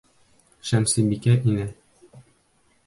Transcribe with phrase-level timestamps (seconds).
[0.69, 1.69] Шәмсебикә инә.